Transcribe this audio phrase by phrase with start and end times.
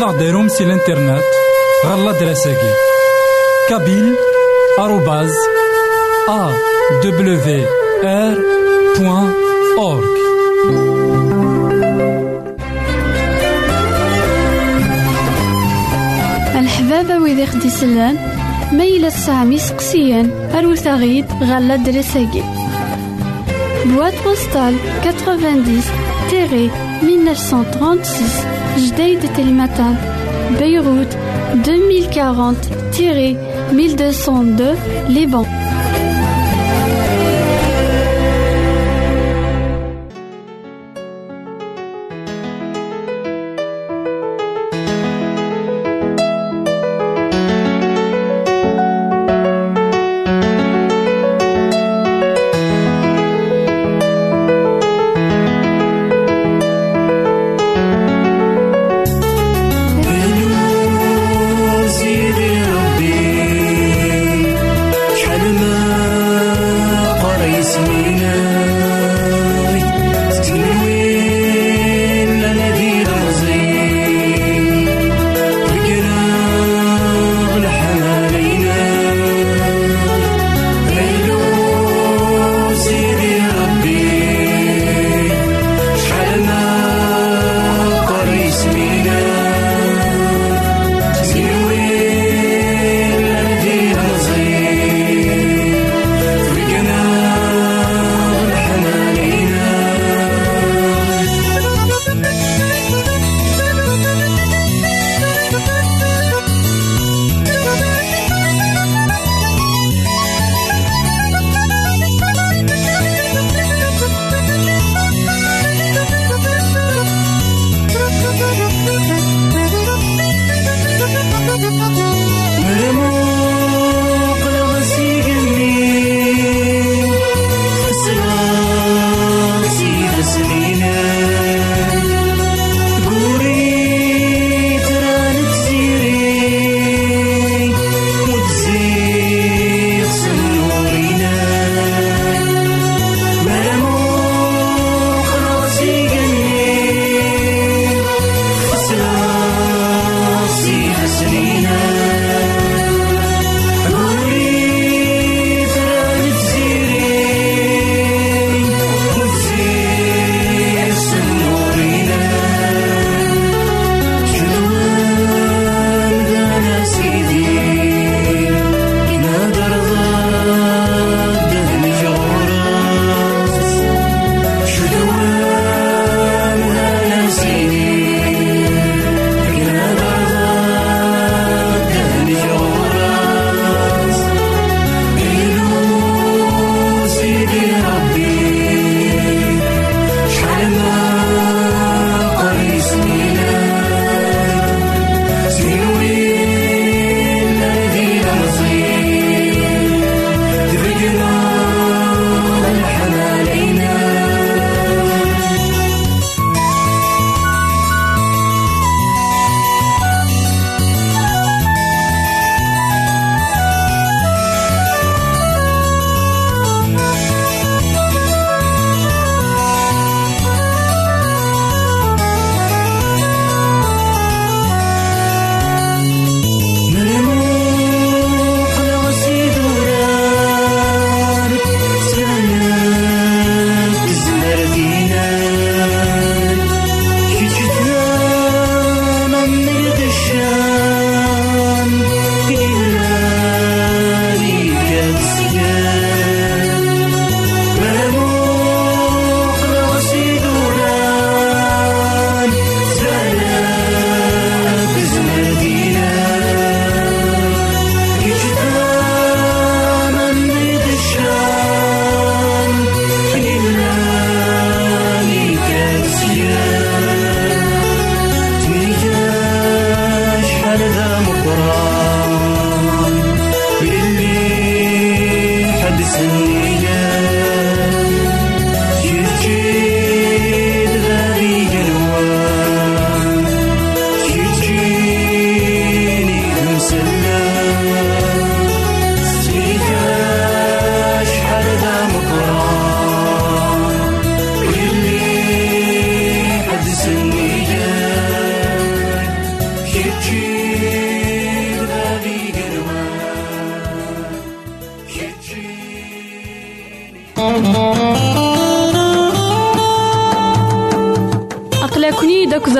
[0.00, 1.24] ماذا غديرهم سي الانترنت
[1.86, 2.72] غالا دراساكي
[3.68, 4.16] كابيل
[4.78, 5.34] آروباز
[6.28, 6.52] أ
[7.04, 7.38] دبليو
[8.04, 8.38] آر
[8.98, 9.32] بوان
[9.78, 10.10] أورك
[16.54, 18.16] الحبابة ويدي خدي سلان
[19.10, 22.59] سامي سقسيان أروثاغيد غالا دراساكي
[23.86, 25.90] Boîte postale 90
[27.02, 28.46] 1936
[28.78, 29.94] Jdeï de Télématin
[30.58, 31.16] Beyrouth
[31.64, 32.56] 2040
[33.72, 34.76] 1202
[35.08, 35.44] Liban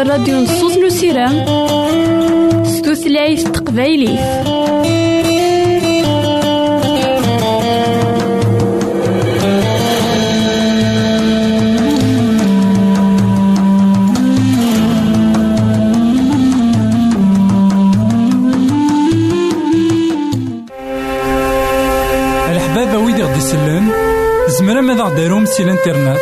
[0.01, 1.45] الراديو نصوص نو سيرام
[2.65, 3.49] ستوثلايف
[23.51, 23.93] يسلن
[24.49, 26.19] زمرا ماذا غديرهم سي الانترنت.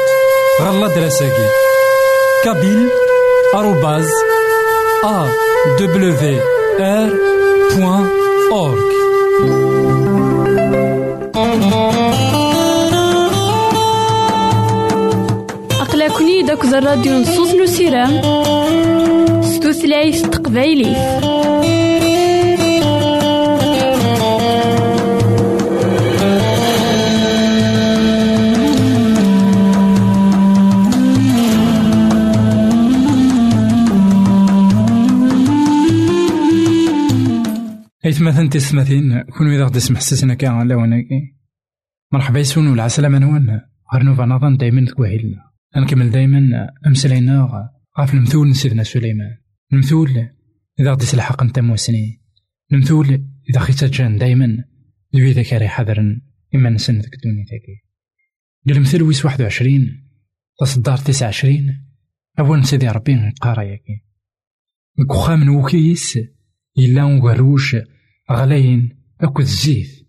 [0.62, 1.48] غالا دراساكي.
[2.44, 3.07] كابيل
[7.76, 8.06] بوان
[8.52, 8.88] أورك
[15.80, 18.20] أقلكني داك الراديو نصوص نو سيرام
[19.42, 20.98] ستوثلايف تقبايليف
[38.08, 41.37] إثمثن تسمثين كون إذا غدي سمح سسنا كاع على وناكي
[42.12, 43.60] مرحبا يسون والعسلامة نوان.
[43.94, 45.37] غير نوفا نظن دايما تكوهيلنا
[45.76, 49.38] نكمل دايما أمسلينا غاف المثول سيدنا سليمان.
[49.72, 50.10] المثول
[50.81, 52.22] إذا غدي سلحق نتا موسني.
[52.72, 53.06] المثول
[53.50, 54.64] إذا خيتا جان دايما.
[55.16, 56.20] ذوي ذاك راه حذرا
[56.54, 60.08] إما نسن ذاك الدنيا تاكي المثل ويس واحد وعشرين.
[60.61, 61.84] تصدار تسعة وعشرين
[62.38, 64.04] أول سيدي ربي قارا ياكي.
[64.99, 66.19] الكخام نوكيس.
[66.78, 67.76] إلا وغروش
[68.32, 70.08] غلاين أكو الزيت.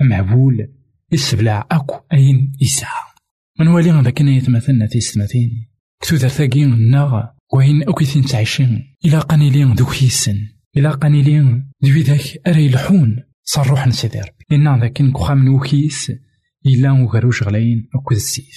[0.00, 0.68] معبول
[1.12, 3.04] يسبلع أكو أين يسعى
[3.60, 5.68] من والي غدا كنا يتمثلنا في ستماتين
[6.00, 7.22] كتو ثاقين الناغ
[7.54, 10.48] وين أكو ثين تعيشين إلا قانيلين ذوك يسن.
[10.76, 16.12] إلا قانيلين ذوي ذاك أري يلحون صروح نسيدي ربي إنا ذاك نكوخام نوكيس
[16.66, 18.54] إلا وغروش غلاين أكو الزيت.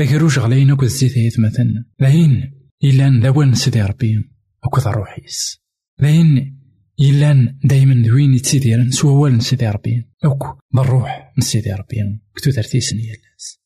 [0.00, 2.52] غروش غلاين أكو الزيت يتمثلنا لاين
[2.84, 4.30] إلا ذاول نسيدي ربي
[4.64, 5.58] أكو ذا روحيس
[5.98, 6.61] لاين
[7.10, 10.04] إلا دايما دوين يتسيديرن سوا وال نسيدي ربي.
[10.24, 12.20] أوك بالروح نسيدي ربي.
[12.34, 13.58] كتو درتي سنية الناس.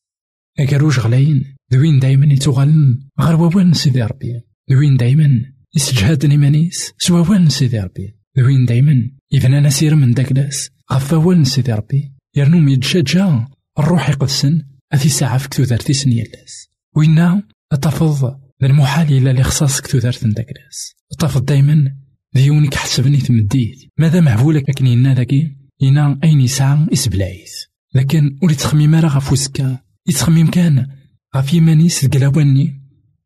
[0.59, 4.41] أكروج غلاين؟ دوين دايما يتوغالن غير وال نسيدي ربي.
[4.69, 5.41] دوين دايما
[5.75, 8.15] يسجهادن إيمانيس سوا وال نسيدي ربي.
[8.37, 12.11] دوين دايما إذا أنا سير من داكلاس غفا وال نسيدي ربي.
[12.35, 13.47] يرنوم يتشجع
[13.79, 14.63] الروح يقدسن.
[14.93, 16.69] أثي ساعة في كتو درتي سنية الناس.
[16.95, 21.95] وإنا أتفض المحال إلا لخصاص كتو درت داكلاس أتفض دايما
[22.33, 25.51] ديونك حسبني تمديت ماذا معبولك لكن إنا ذاكي
[25.83, 27.51] إنا أين يسعى إسبلايث
[27.95, 30.87] لكن ولي تخميم راه غف وسكا يتخميم كان
[31.35, 32.81] غف يمانيس قلاواني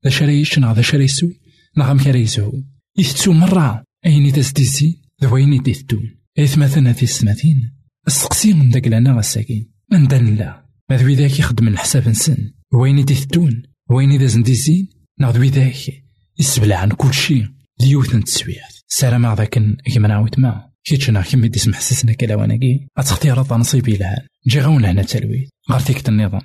[0.05, 1.29] ذا شريش نا ذا شريسو
[1.77, 2.51] نا غام كريسو
[2.97, 7.71] يثتو مرة أين تزديزي ذوين يديثتون إيث مثلا في السماتين
[8.07, 12.99] السقسي من داك لنا غساكين من دان لا ما ذوي ذاك يخدم الحساب نسن وين
[12.99, 14.89] يديثتون وين إذا زنديزين
[15.19, 16.03] نا ذاك
[16.39, 17.47] يسبلع عن كل شيء
[17.79, 23.45] ديوث نتسويات سلام ذاك كيما نعاود ما كيتشنا كيما دي سمح سسنا كلا وناكي اتختيار
[23.51, 25.49] نصيبي لها جي غون لهنا تلويت.
[25.71, 26.41] غير النظام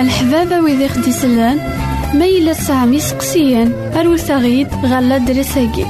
[0.00, 1.58] الحبابة ويدي خدي سلان
[2.14, 3.72] ميلا سامي سقسيان.
[3.72, 5.86] أروت غيد غالا دريساكي.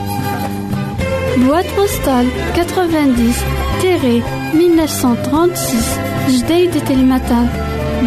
[1.36, 3.32] بواد بوستال 90
[3.80, 4.22] تيري
[4.54, 7.48] 1936 جديد تلمتان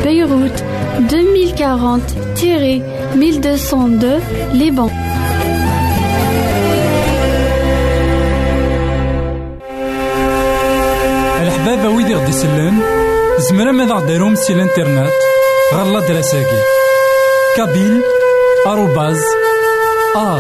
[0.03, 0.63] بيروت
[0.97, 2.01] 2040
[2.35, 4.21] تيري 1202
[4.53, 4.91] Liban.
[11.41, 12.79] الحبابة ويدي غدي يسلن
[13.39, 15.11] زمرا ماذا غديرهم سي الإنترنت
[15.73, 16.61] غالا دراساكي.
[17.57, 18.01] كابيل
[18.67, 19.21] آروباز
[20.15, 20.39] أ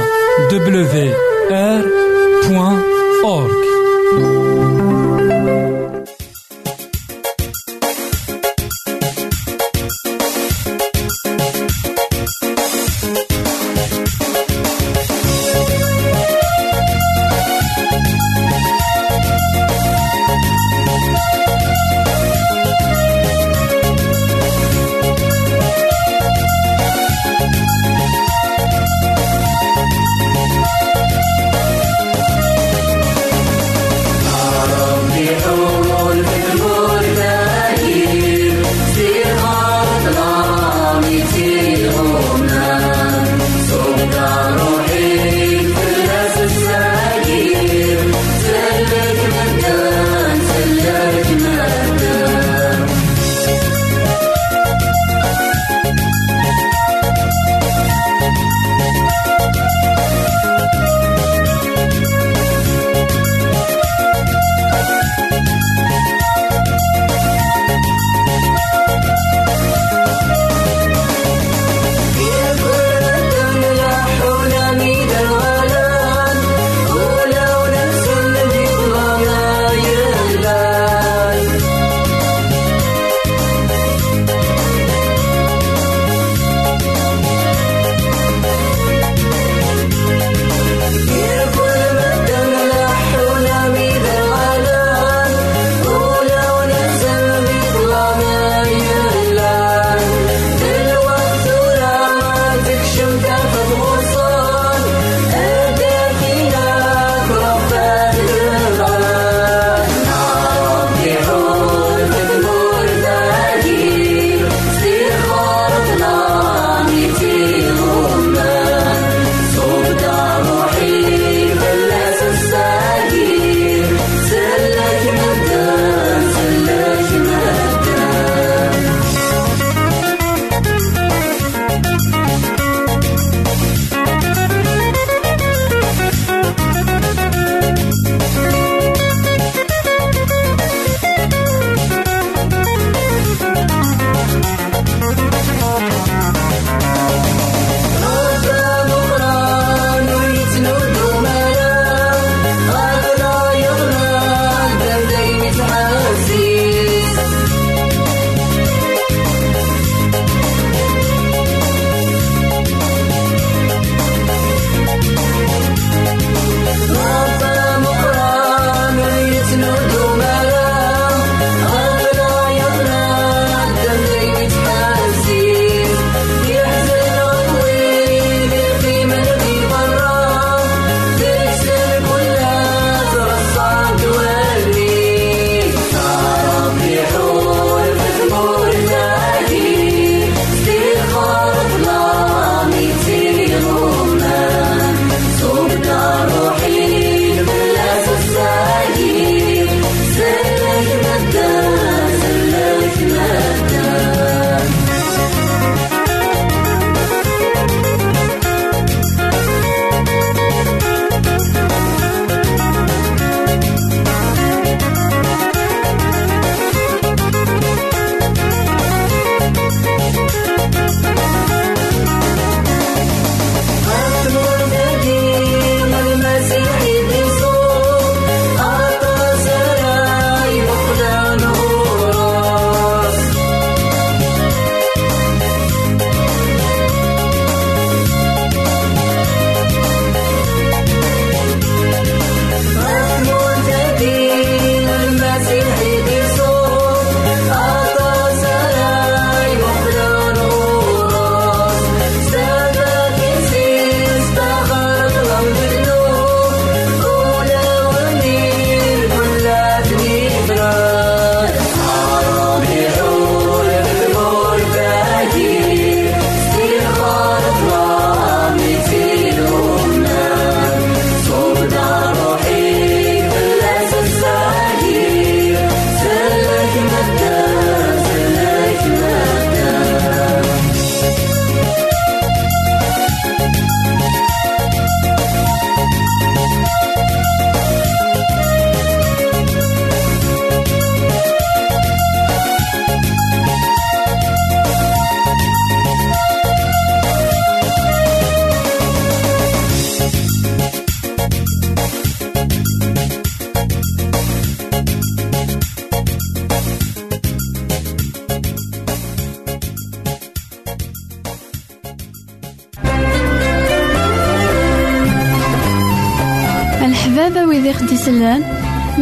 [318.01, 318.41] wid ixdislan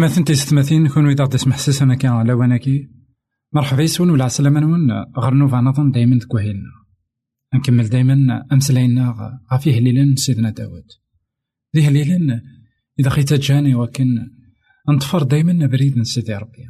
[0.01, 2.89] إثماثن تيستماثين كون إذا غدي تسمح سيسنا كان على وناكي
[3.53, 6.71] مرحبا يسون ولا عسلامة نون غير نوفا نظن دايما تكوهيلنا.
[7.55, 9.15] نكمل دايما أمسلاينا
[9.53, 10.83] غافي هليلن سيدنا داود.
[11.75, 12.41] ذي هليلن
[12.99, 14.07] إذا خيتا جاني وكن
[14.89, 16.65] نطفر دايما بريد سيدي ربي.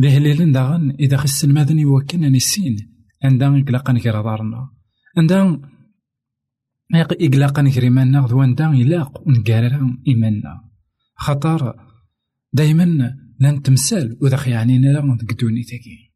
[0.00, 2.76] ذي هليلن داغن إذا خس المدني وكن نسين
[3.24, 4.68] عندها إقلاقا كرا دارنا
[5.18, 5.60] عندها
[6.94, 10.64] إقلاقا كريمانا ذوان إلاق ونقارر إيماننا
[11.16, 11.91] خطر
[12.52, 16.12] دايما لأن تمثال وذاك يعني لا ديك دونيتاكي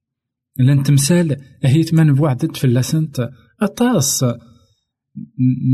[0.58, 3.30] لأن تمثال هي تمان بوعدت في اللاسنت.
[3.60, 4.24] أطاس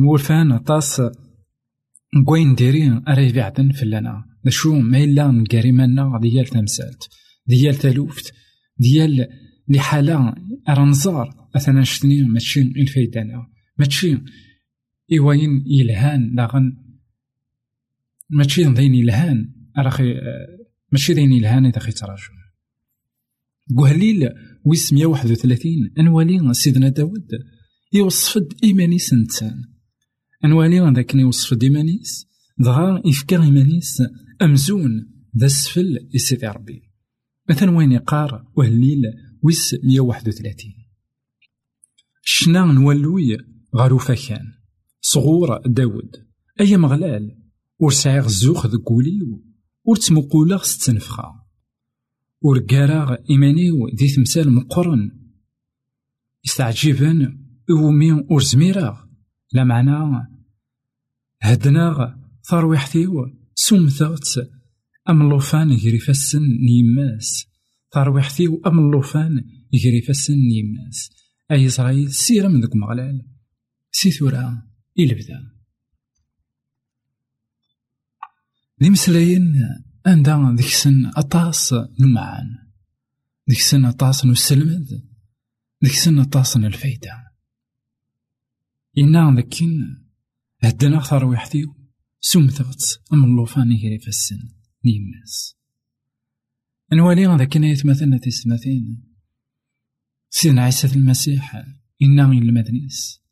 [0.01, 1.03] نورفان أطاس
[2.27, 7.09] كوين ديري أري بعدن في لنا شو ما الا نقاري منا ديال تمثالت
[7.47, 8.33] ديال تلوفت.
[8.79, 9.27] ديال
[9.69, 10.35] لحالة
[10.69, 11.49] أرنزار.
[11.55, 13.47] مثلا شتني ماشي الفايدة أنا
[13.79, 14.19] ماشي
[15.13, 16.77] إيواين يلهان لاغن.
[18.31, 20.15] ماشي ضين يلهان أراخي
[20.93, 22.43] ماشي ذين الهان إذا خي تراجع
[23.79, 24.29] قهليل
[24.65, 27.29] ويس 131 أنوالي سيدنا داود
[27.93, 29.63] يوصفد إيمانيس إنسان
[30.45, 32.27] أنوالي ذاك يوصفد إيمانيس
[32.59, 34.03] دغا يفكر إيمانيس
[34.43, 35.09] أمزون
[35.39, 36.83] ذا السفل يسيدي ربي.
[37.51, 39.03] مثلا وين يقار وهليل
[39.43, 40.73] ويس 131
[42.23, 43.37] شنا نولوي
[43.77, 44.53] غارو فكان
[45.01, 46.17] صغور داود
[46.61, 47.39] أي مغلال
[47.79, 48.79] ورسعيغ الزوخ ذا
[49.85, 51.47] قوليو ور تمقولاغ ستنفخا
[52.43, 55.11] ور كاراغ إيمانيو دي تمثال مقرن
[56.45, 57.39] يستعجبن
[57.71, 59.05] أومي ور زميراغ
[59.53, 60.29] لا معنى
[61.43, 62.15] هدناغ
[62.51, 63.13] ثرويحتيو
[63.55, 64.51] سمثغت
[65.09, 67.47] أم اللوفان يجري فسن نيماس
[67.95, 71.11] ثرويحتيو أم اللوفان يجري فسن نيماس
[71.51, 73.27] أي إسرائيل سيرة من ذوك مغلال
[73.93, 74.63] سي ثورا
[74.99, 75.62] إلى بدا
[78.83, 79.55] ذي مسلاين
[80.07, 82.59] عندها ديك السن أطاس نمعان.
[83.49, 84.89] ديك السن أطاس نسلمد.
[85.83, 87.33] ديك السن أطاس الفايدة
[88.99, 90.05] إنا ذكين
[90.61, 91.75] هدنا ثرويحتيو
[92.21, 94.49] سمثغت أم اللوفان يجري في السن
[94.85, 95.57] نيماس
[96.93, 99.05] نوالي ذاك نايت مثلا تسمثين
[100.31, 101.65] سيدنا عيسى المسيح
[102.03, 103.23] إنا المدنيس.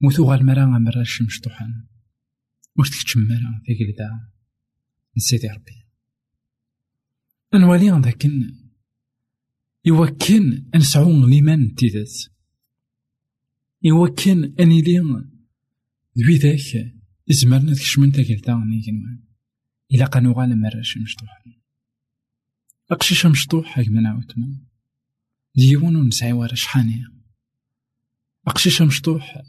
[0.00, 1.86] موثو غالمرا مرا الشمس طحن
[2.78, 4.35] واش تكتشمرا في قلدا
[5.16, 5.86] نسيتي ربي.
[7.54, 8.54] نوالي ذاكن
[9.84, 12.12] يوكن نسعو ليمان تيدات
[13.82, 14.98] يوكن أني لي
[16.18, 16.94] ذوي ذاك
[17.30, 19.22] إزمرنا تكشمن تاكلتا نيكنوان
[19.94, 21.44] إلا قانو غالا مراش مشطوح.
[22.90, 24.60] أقشيش مشطوح هاك من عاوتما
[25.54, 27.12] ديون نسعي ورا شحانية
[28.46, 29.42] أقشيش مشطوح.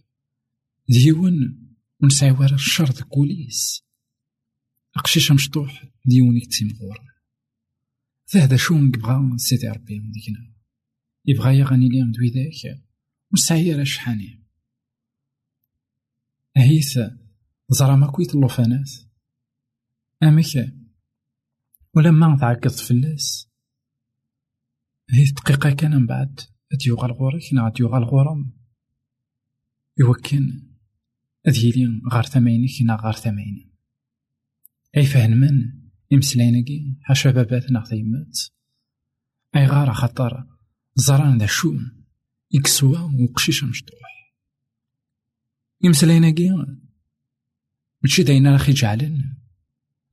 [0.90, 1.68] ديون
[2.04, 3.87] ونسعي ورا الشر كوليس.
[5.08, 7.06] أقشيش مشطوح ديون يكتسم غورا
[8.26, 10.54] فهذا شو نبغى سيدي ربي ديكنا
[11.26, 12.84] يبغى يغني لي دوي ذاك
[13.34, 14.44] وسعي راه شحاني
[16.58, 17.00] هيث
[17.70, 18.92] زرا ما كويت اللوفانات
[20.24, 20.74] أمك
[21.94, 23.50] ولما تعقد فلاس؟
[25.10, 26.40] هيث دقيقة كان من بعد
[26.72, 28.52] أديوغا الغورك نا أديوغا الغورم
[29.98, 30.64] يوكن
[31.46, 33.67] أديلي غار ثمينك نا غار ثمين
[34.98, 35.74] أي فهنمن
[36.14, 38.40] إمسلاينكي حاشا باباتنا غتيمات
[39.56, 40.48] أي غارة خطر.
[40.96, 41.80] زران ذا شو
[42.52, 44.34] يكسوا وقشيشة مشطوح
[45.86, 46.50] إمسلاينكي
[48.04, 49.36] ماشي داينا راخي جعلن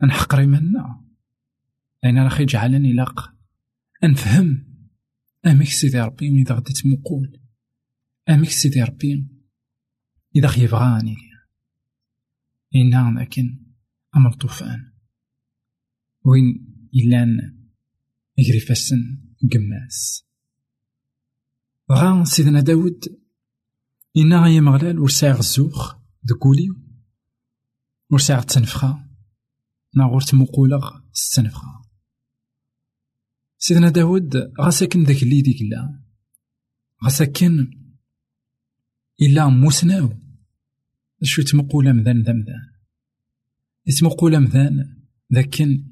[0.05, 1.05] نحقر منا.
[2.03, 3.35] لأن راح يجعلني لاق
[4.05, 4.75] أنفهم.
[5.47, 7.41] أميك سيدي ربي إذا غدي تمقول
[8.29, 9.27] أميك سيدي ربي.
[10.37, 11.17] إذا خيبغاني
[12.75, 13.64] إنا لكن
[14.17, 14.93] أمر طوفان.
[16.25, 17.59] وين إلان
[18.39, 19.21] يجري فاسن
[19.53, 20.25] قماس.
[21.93, 23.05] غا سيدنا داود
[24.17, 26.69] إنا غايا مغلال ورساع الزوخ دكولي
[28.11, 29.09] ورساع التنفخة.
[29.97, 31.85] ناغور تمقولغ التنفخة.
[33.59, 36.03] سيدنا داود غا داك اللي ديك لا.
[37.05, 37.71] غا ساكن
[39.23, 40.25] إلا موسناو.
[41.23, 42.74] شو تمقولا مذان ذا مذان
[43.87, 45.03] يتمقولا مذان
[45.35, 45.91] ذاكن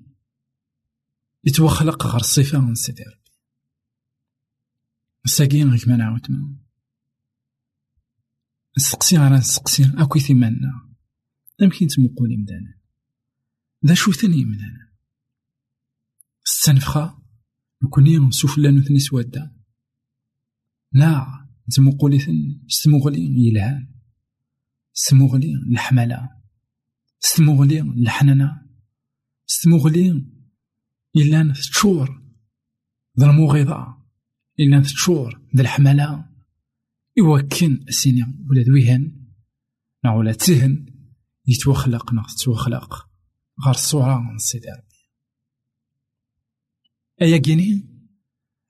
[1.45, 3.23] يتوخلق غير الصفة من سيدي ربي.
[5.25, 6.57] مساكين غيك ما نعاود ما
[8.79, 10.93] نسقسي غير نسقسي أكوي ثمانا
[11.61, 12.75] يمكن تمقولي مدانا
[13.87, 14.93] ذا شو ثاني مدانا
[16.45, 17.23] السنفخة
[17.83, 19.57] نكوني نسوفلا نثني سوادا
[20.93, 21.27] لا
[21.71, 23.89] تمقولي ثن ستمغلي يلهان
[24.93, 26.42] ستمغلي الحملة
[27.25, 28.63] ستمغلي الحنانة
[29.47, 30.27] ستمغلي
[31.17, 32.23] إلا تشور
[33.21, 33.97] ذا المغيضة
[34.61, 36.29] إلا تشور ذا الحملة
[37.17, 39.27] يوكن سيني ولا دويهن
[40.05, 40.87] نا ولا تهن
[41.47, 43.09] يتوخلق نا تتوخلق
[43.67, 45.09] غير الصورة من سيدي ربي
[47.23, 47.89] أيا كيني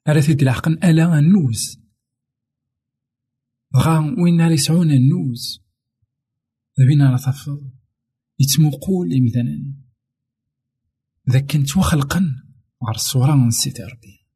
[0.09, 1.83] أرى العقل ألا النوز
[3.77, 5.62] غا وين نار النوز
[6.81, 7.82] ذبينا راه تفض
[8.42, 9.74] يتمقول مثلا.
[11.31, 12.18] ذاك كنت وخلقا
[12.87, 14.26] غير الصورة من سيدي ربي.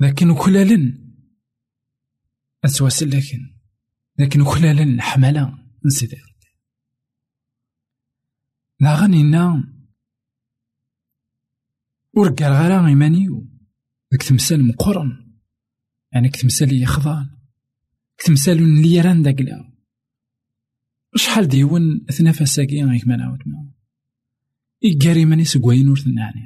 [0.00, 0.98] لكن كلالا
[2.64, 3.38] أتواسل لكن
[4.18, 5.44] لكن كلالا حملا
[5.84, 6.50] من سيدي ربي.
[8.80, 9.72] لا غنينا
[12.12, 13.46] ورقال غير إيمانيو
[14.12, 15.26] ذاك تمثال مقرن.
[16.12, 17.30] يعني كتمثال يخضان
[18.18, 19.40] كتمثال اللي يران داك
[21.16, 23.70] شحال ديون ثنافساكي غيك ما نعاود ما
[24.84, 26.40] إيكاري مانيس كواين ور تنعني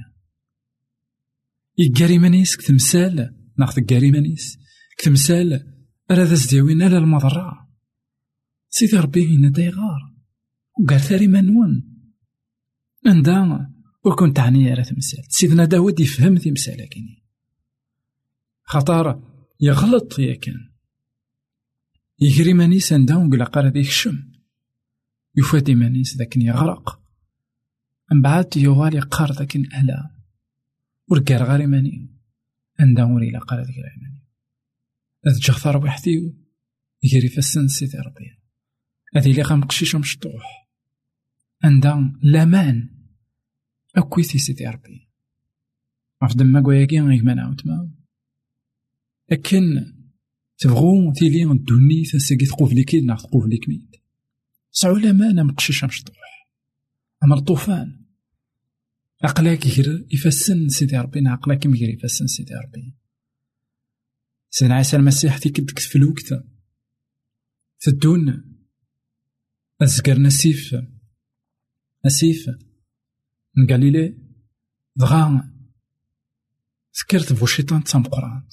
[1.81, 4.59] إيكاري مانيس كتمثال ناخذ كاري مانيس
[4.99, 5.71] كتمثال
[6.11, 7.69] راه ذا زديوين على المضرة.
[8.69, 10.15] سيدي ربي هنا دايغار
[10.81, 11.85] وقال ثاري منون
[13.07, 13.73] عندها
[14.05, 15.25] وكنت تعني راه تمثال.
[15.29, 17.25] سيدنا داود يفهم تمثال كيني.
[18.63, 19.23] خطر
[19.61, 20.71] يغلط يا كان.
[22.21, 24.30] يجري مانيس عندها وقال قال ذيك الشم
[25.41, 27.03] يفادي مانيس ذاك يغرق
[28.13, 30.11] من بعد يوالي قار ذاك ألا
[31.09, 32.11] ورقار غاري ماني
[32.81, 34.21] عندها وري لا قال ذاك العماني
[35.27, 36.35] هاد جغثار وحدي
[37.03, 38.39] يجري فسن سيدي ربي
[39.17, 40.69] هذه اللي غنقشيش مشطوح
[41.65, 42.89] عندها لامان
[43.97, 45.09] أكويتي سيدي ربي
[46.23, 47.91] عرف دما كواياكي غيك ما نعاود ما
[49.31, 49.61] لكن
[50.59, 53.59] تبغو تيلي الدوني تساقي تقوف لي كيد ناخ تقوف لي
[54.71, 56.49] كميد سعو لامان مقشيش مشطوح
[57.25, 58.07] أمر طوفان
[59.25, 62.95] عقلاك يجر يفسن سيدي ربي عقلاك يجر يفسن سيدي ربي.
[64.51, 66.45] سيدنا عيسى المسيح تيكدك في الوقت
[67.81, 68.45] تدون
[69.83, 70.75] أزكر نسيف
[72.07, 72.47] نسيف
[73.57, 74.19] من غاليلي
[74.97, 75.53] دغا
[76.93, 78.53] سكرت بو شيطان تام قرانت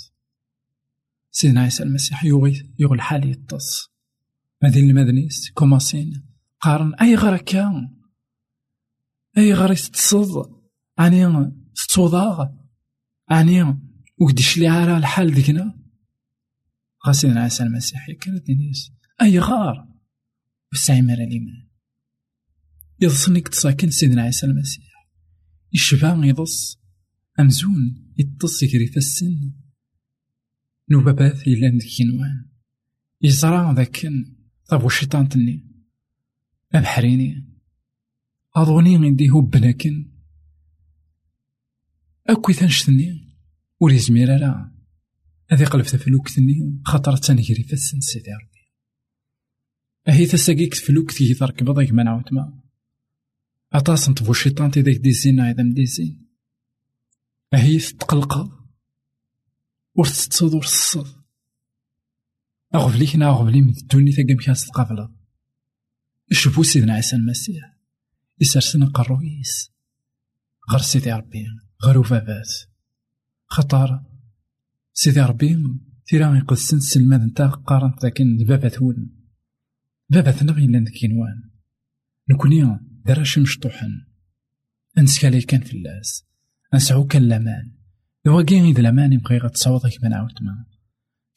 [1.31, 3.96] سيدنا عيسى المسيح يغي يغي الحال يطس.
[4.63, 6.23] هذه المدنيس كوماسين.
[6.61, 6.93] قارن.
[6.93, 7.89] أي غركا
[9.37, 10.57] أي غري تصد
[10.99, 12.47] أني ستوضاغ؟
[13.31, 13.77] أني
[14.17, 15.79] وقديش لي عارى الحال ديكنا
[17.07, 18.91] غاسين عيسى المسيح كانت نيس
[19.21, 19.87] أي غار؟
[20.73, 21.67] وسعي مرا الإيمان
[22.99, 24.87] يضصنك تساكن سيدنا عيسى المسيح
[25.73, 26.79] يشبع يضص.
[27.39, 29.53] أمزون يطص يكري السن.
[30.91, 32.49] نوبابات إلا ندكينوان
[33.21, 34.05] يزرع ذاك
[34.67, 35.67] طاب الشيطان تني
[36.73, 37.47] أبحريني.
[38.55, 40.11] أظوني غندي هو بناكن
[42.27, 43.37] أكوي ثنشتني
[43.79, 44.71] وريزمير لا.
[45.51, 48.73] هذي قلبت في الوقت-ني خاطر تنجري في السن سيدي ربي.
[50.07, 52.03] أهي تساقيك في الوقت كي تركب ضيك ما.
[52.03, 52.61] نعاود ما
[53.73, 56.27] أطاس نطفو الشيطان تيديك ديزين عيدا مديزين
[57.53, 58.37] أهي تتقلق
[59.95, 61.16] ور تتصد ور تصد.
[62.75, 65.09] أغفليك نا أغفلي من الدوني تاقا مكاس تقابل
[66.31, 67.77] شوفو سيدنا عيسى المسيح
[68.41, 69.71] يسرسن قرويس
[70.71, 71.45] غير سيدي ربي
[71.85, 72.49] غير وفابات
[73.45, 74.01] خطر
[74.93, 75.57] سيدي ربي
[76.05, 79.09] تيرا يقدسن سلمان نتا قارن لكن بابا ثول
[80.09, 81.49] بابا ثنا إلا كينوان
[82.29, 84.05] نكوني دراش مشطوحن.
[84.97, 86.25] أنسكالي كان في اللاس.
[86.73, 87.71] نسعو كان لامان
[88.25, 90.65] دواكي إذا لامان يبغي غتصوضك من عاود ما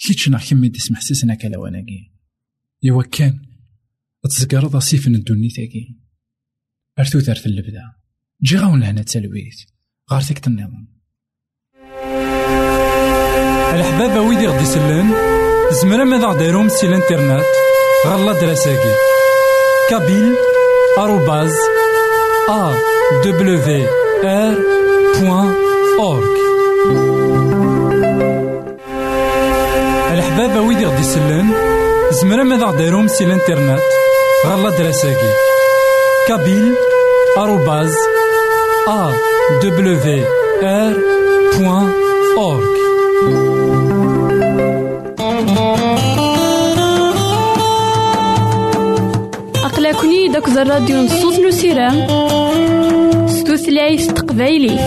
[0.07, 2.13] كيتش ناخ كمي تسمح سيسنا كلاواناكي
[2.91, 3.41] إوا كان
[4.25, 5.97] تزقرض صيف الدنيا تاكي.
[6.99, 7.83] أرثو ثارث اللبدا
[8.43, 9.55] جي غاون لهنا تسلويت
[10.13, 10.89] غار تيك النظام
[13.75, 15.11] الحبابة ويدي غدي يسلن
[15.83, 17.45] زمرا ماذا غديرهم سي الانترنت
[18.07, 18.95] غالا دراساكي.
[19.91, 20.35] كابيل
[20.99, 21.55] آروباز
[22.49, 22.75] أ
[23.25, 23.89] دبليو
[24.25, 24.59] آر
[25.21, 25.55] بوان
[25.99, 26.41] أورك
[31.11, 31.55] يسلن
[32.11, 33.81] زمرا ماذا غديرهم سي الانترنت
[34.47, 35.33] غالا دراساكي.
[36.29, 36.75] كابيل
[37.39, 37.95] آروباز
[38.89, 39.13] أ
[39.63, 40.25] دبليو
[40.63, 40.93] آر
[41.59, 41.93] بوان
[42.37, 42.69] أورك
[49.65, 52.07] أقلكني داك الراديو نصوص نسيرام
[53.29, 54.79] ستوثلايف تقبايلي